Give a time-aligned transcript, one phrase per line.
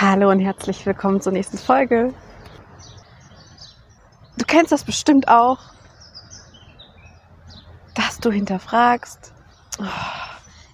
[0.00, 2.14] Hallo und herzlich willkommen zur nächsten Folge.
[4.36, 5.58] Du kennst das bestimmt auch,
[7.96, 9.32] dass du hinterfragst,
[9.80, 9.84] oh,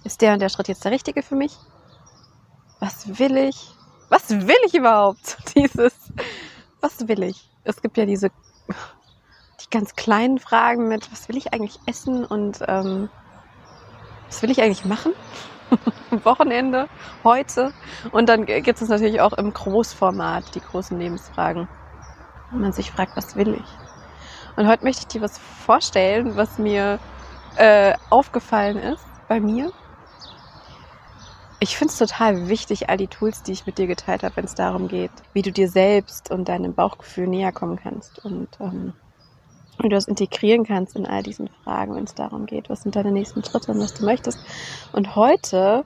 [0.03, 1.57] ist der und der Schritt jetzt der richtige für mich?
[2.79, 3.73] Was will ich?
[4.09, 5.37] Was will ich überhaupt?
[5.55, 5.95] Dieses,
[6.79, 7.49] was will ich?
[7.63, 12.59] Es gibt ja diese, die ganz kleinen Fragen mit, was will ich eigentlich essen und
[12.67, 13.09] ähm,
[14.27, 15.13] was will ich eigentlich machen?
[16.23, 16.87] Wochenende,
[17.23, 17.73] heute.
[18.11, 21.67] Und dann gibt es natürlich auch im Großformat die großen Lebensfragen.
[22.51, 24.57] Wenn man sich fragt, was will ich?
[24.57, 26.99] Und heute möchte ich dir was vorstellen, was mir
[27.57, 29.71] äh, aufgefallen ist bei mir.
[31.59, 34.45] Ich finde es total wichtig, all die Tools, die ich mit dir geteilt habe, wenn
[34.45, 38.93] es darum geht, wie du dir selbst und deinem Bauchgefühl näher kommen kannst und ähm,
[39.79, 42.95] wie du das integrieren kannst in all diesen Fragen, wenn es darum geht, was sind
[42.95, 44.39] deine nächsten Schritte und was du möchtest.
[44.93, 45.85] Und heute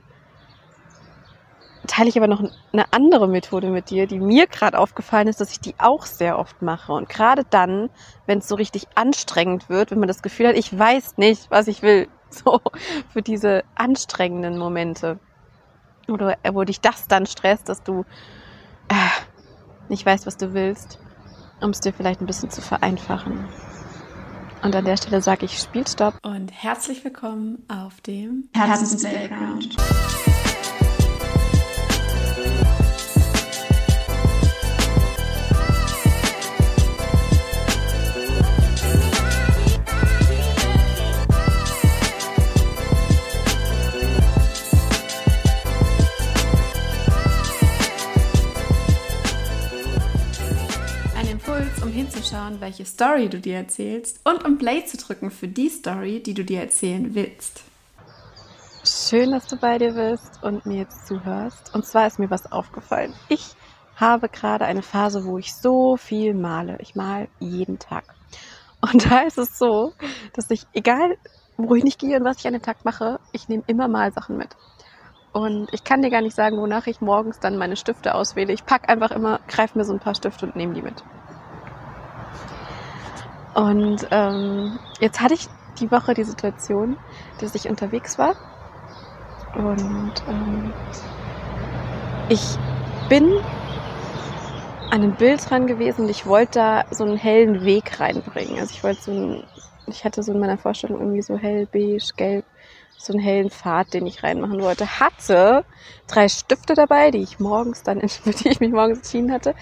[1.87, 5.51] teile ich aber noch eine andere Methode mit dir, die mir gerade aufgefallen ist, dass
[5.51, 6.93] ich die auch sehr oft mache.
[6.93, 7.89] Und gerade dann,
[8.27, 11.67] wenn es so richtig anstrengend wird, wenn man das Gefühl hat, ich weiß nicht, was
[11.67, 12.61] ich will, so
[13.11, 15.19] für diese anstrengenden Momente,
[16.07, 18.03] oder wo dich das dann stresst, dass du
[18.87, 20.99] äh, nicht weißt, was du willst,
[21.61, 23.47] um es dir vielleicht ein bisschen zu vereinfachen.
[24.61, 29.77] Und an der Stelle sage ich Spielstopp und herzlich willkommen auf dem Herzens-Playground.
[51.99, 56.33] Hinzuschauen, welche Story du dir erzählst und um Play zu drücken für die Story, die
[56.33, 57.63] du dir erzählen willst.
[58.85, 61.75] Schön, dass du bei dir bist und mir jetzt zuhörst.
[61.75, 63.13] Und zwar ist mir was aufgefallen.
[63.27, 63.53] Ich
[63.97, 66.77] habe gerade eine Phase, wo ich so viel male.
[66.79, 68.05] Ich mal jeden Tag.
[68.79, 69.91] Und da ist es so,
[70.33, 71.17] dass ich, egal
[71.57, 74.13] wo ich nicht gehe und was ich an den Tag mache, ich nehme immer mal
[74.13, 74.55] Sachen mit.
[75.33, 78.53] Und ich kann dir gar nicht sagen, wonach ich morgens dann meine Stifte auswähle.
[78.53, 81.03] Ich packe einfach immer, greife mir so ein paar Stifte und nehme die mit.
[83.53, 85.47] Und ähm, jetzt hatte ich
[85.79, 86.97] die Woche die Situation,
[87.39, 88.35] dass ich unterwegs war
[89.55, 90.73] und ähm,
[92.29, 92.57] ich
[93.09, 93.31] bin
[94.91, 98.59] an einem Bild dran gewesen und ich wollte da so einen hellen Weg reinbringen.
[98.59, 99.43] Also ich wollte so einen,
[99.87, 102.45] ich hatte so in meiner Vorstellung irgendwie so hell, beige, gelb,
[102.97, 104.99] so einen hellen Pfad, den ich reinmachen wollte.
[104.99, 105.65] Hatte
[106.07, 109.55] drei Stifte dabei, die ich morgens dann, für die ich mich morgens entschieden hatte.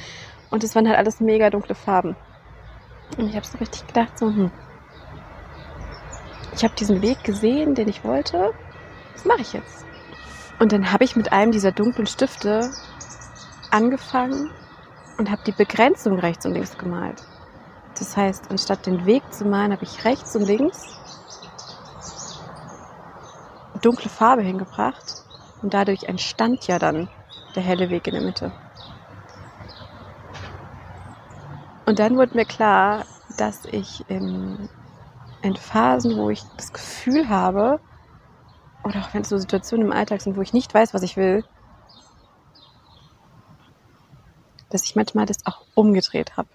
[0.50, 2.16] Und es waren halt alles mega dunkle Farben.
[3.18, 4.52] Und ich habe so richtig gedacht, so, hm,
[6.54, 8.52] ich habe diesen Weg gesehen, den ich wollte.
[9.14, 9.86] Was mache ich jetzt?
[10.60, 12.72] Und dann habe ich mit einem dieser dunklen Stifte
[13.72, 14.52] angefangen
[15.18, 17.24] und habe die Begrenzung rechts und links gemalt.
[17.98, 20.98] Das heißt, anstatt den Weg zu malen, habe ich rechts und links
[23.82, 25.24] dunkle Farbe hingebracht
[25.62, 27.10] und dadurch entstand ja dann
[27.56, 28.52] der helle Weg in der Mitte.
[31.88, 33.06] Und dann wurde mir klar,
[33.38, 34.68] dass ich in,
[35.42, 37.80] in Phasen, wo ich das Gefühl habe,
[38.84, 41.16] oder auch wenn es so Situationen im Alltag sind, wo ich nicht weiß, was ich
[41.16, 41.46] will,
[44.70, 46.50] dass ich manchmal das auch umgedreht habe.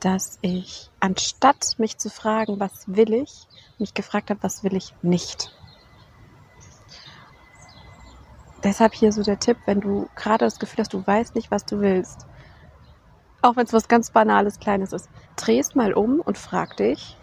[0.00, 3.46] Dass ich, anstatt mich zu fragen, was will ich,
[3.78, 5.54] mich gefragt habe, was will ich nicht.
[8.64, 11.64] Deshalb hier so der Tipp, wenn du gerade das Gefühl hast, du weißt nicht, was
[11.64, 12.26] du willst,
[13.44, 17.16] auch wenn es was ganz Banales, Kleines ist, drehst mal um und frag dich,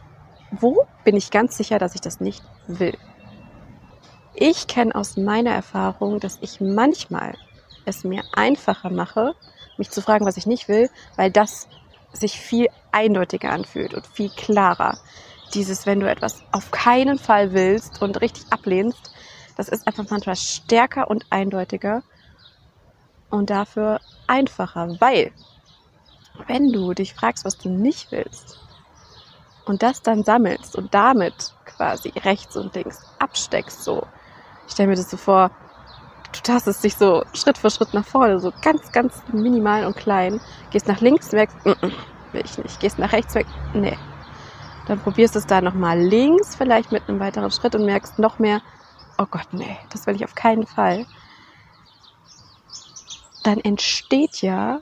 [0.52, 2.98] wo bin ich ganz sicher, dass ich das nicht will?
[4.36, 7.36] Ich kenne aus meiner Erfahrung, dass ich manchmal
[7.86, 9.34] es mir einfacher mache,
[9.78, 11.68] mich zu fragen, was ich nicht will, weil das
[12.14, 15.00] sich viel eindeutiger anfühlt und viel klarer.
[15.54, 19.12] Dieses, wenn du etwas auf keinen Fall willst und richtig ablehnst,
[19.58, 22.04] das ist einfach manchmal stärker und eindeutiger
[23.30, 25.32] und dafür einfacher, weil
[26.48, 28.60] wenn du dich fragst, was du nicht willst
[29.66, 34.08] und das dann sammelst und damit quasi rechts und links absteckst, so,
[34.68, 35.52] ich stelle mir das so vor,
[36.32, 40.40] du tastest dich so Schritt für Schritt nach vorne, so ganz, ganz minimal und klein,
[40.72, 41.92] gehst nach links, merkst, mm -mm,
[42.32, 43.98] will ich nicht, gehst nach rechts, weg, nee.
[44.88, 48.40] Dann probierst du es da nochmal links, vielleicht mit einem weiteren Schritt und merkst noch
[48.40, 48.62] mehr,
[49.18, 51.06] oh Gott, nee, das will ich auf keinen Fall.
[53.44, 54.80] Dann entsteht ja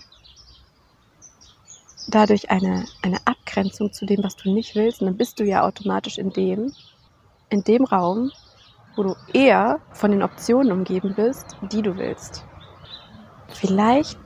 [2.10, 5.02] dadurch eine, eine Abgrenzung zu dem, was du nicht willst.
[5.02, 6.74] Und dann bist du ja automatisch in dem,
[7.50, 8.32] in dem Raum,
[8.96, 12.44] wo du eher von den Optionen umgeben bist, die du willst.
[13.48, 14.18] Vielleicht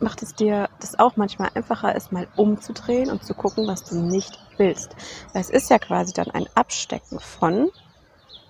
[0.00, 3.96] macht es dir das auch manchmal einfacher, es mal umzudrehen und zu gucken, was du
[3.96, 4.94] nicht willst.
[5.32, 7.70] Weil es ist ja quasi dann ein Abstecken von,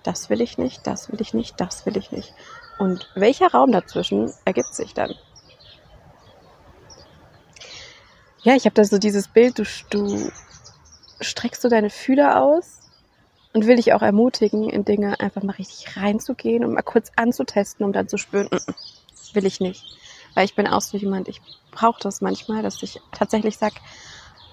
[0.03, 2.33] das will ich nicht, das will ich nicht, das will ich nicht.
[2.77, 5.13] Und welcher Raum dazwischen ergibt sich dann?
[8.43, 10.31] Ja, ich habe da so dieses Bild, du, du
[11.19, 12.79] streckst du deine Fühler aus
[13.53, 17.85] und will dich auch ermutigen, in Dinge einfach mal richtig reinzugehen und mal kurz anzutesten,
[17.85, 19.83] um dann zu spüren, mm -mm, will ich nicht.
[20.35, 21.41] Weil ich bin auch so jemand, ich
[21.71, 23.73] brauche das manchmal, dass ich tatsächlich sag,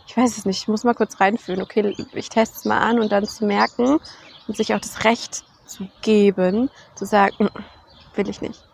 [0.08, 2.98] ich weiß es nicht, ich muss mal kurz reinfühlen, okay, ich teste es mal an
[2.98, 4.00] und dann zu merken
[4.48, 8.64] und sich auch das Recht zu geben, zu sagen, mm, will ich nicht.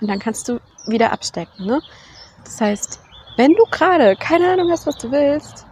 [0.00, 1.66] Und dann kannst du wieder abstecken.
[1.66, 1.80] Ne?
[2.44, 3.00] Das heißt,
[3.40, 5.64] wenn du gerade keine Ahnung hast, was du willst,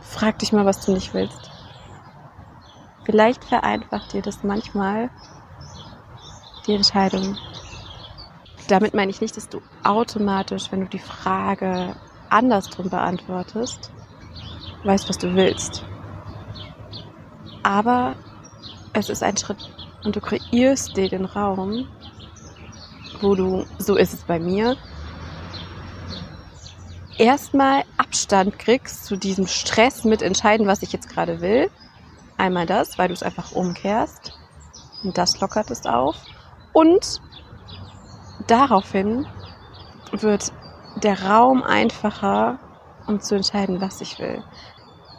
[0.00, 1.50] frag dich mal, was du nicht willst.
[3.04, 5.10] Vielleicht vereinfacht dir das manchmal
[6.66, 7.36] die Entscheidung.
[8.66, 11.94] Damit meine ich nicht, dass du automatisch, wenn du die Frage
[12.30, 13.92] andersrum beantwortest,
[14.84, 15.84] weißt, was du willst.
[17.62, 18.16] Aber
[18.94, 19.70] es ist ein Schritt
[20.02, 21.86] und du kreierst dir den Raum,
[23.20, 24.78] wo du, so ist es bei mir,
[27.18, 31.70] erstmal Abstand kriegst zu diesem Stress mit entscheiden, was ich jetzt gerade will.
[32.36, 34.32] Einmal das, weil du es einfach umkehrst.
[35.02, 36.16] Und das lockert es auf.
[36.72, 37.20] Und
[38.46, 39.26] daraufhin
[40.12, 40.52] wird
[41.02, 42.58] der Raum einfacher,
[43.06, 44.42] um zu entscheiden, was ich will.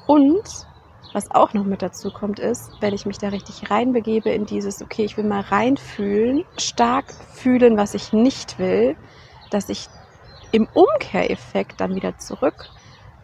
[0.08, 0.68] Und
[1.14, 4.82] was auch noch mit dazu kommt, ist, wenn ich mich da richtig reinbegebe in dieses,
[4.82, 8.96] okay, ich will mal reinfühlen, stark fühlen, was ich nicht will,
[9.50, 9.90] dass ich
[10.52, 12.70] im Umkehreffekt dann wieder zurück,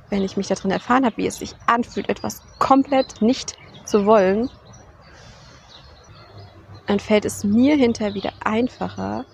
[0.10, 4.50] wenn ich mich darin erfahren habe, wie es sich anfühlt, etwas komplett nicht zu wollen,
[6.88, 9.26] dann fällt es mir hinterher wieder einfacher,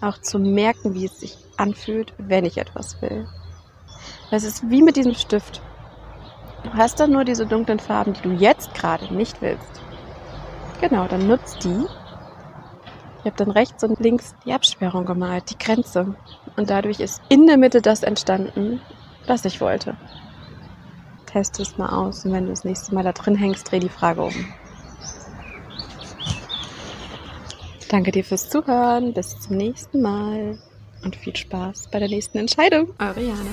[0.00, 3.28] auch zu merken, wie es sich anfühlt, wenn ich etwas will.
[4.30, 5.62] Das ist wie mit diesem Stift.
[6.64, 9.80] Du hast dann nur diese dunklen Farben, die du jetzt gerade nicht willst.
[10.80, 11.86] Genau, dann nutzt die.
[13.28, 16.16] Ich habe dann rechts und links die Absperrung gemalt, die Grenze.
[16.56, 18.80] Und dadurch ist in der Mitte das entstanden,
[19.26, 19.98] was ich wollte.
[21.26, 23.90] Teste es mal aus und wenn du das nächste Mal da drin hängst, dreh die
[23.90, 24.32] Frage um.
[27.90, 29.12] Danke dir fürs Zuhören.
[29.12, 30.58] Bis zum nächsten Mal
[31.04, 32.94] und viel Spaß bei der nächsten Entscheidung.
[32.98, 33.50] Eure Jana.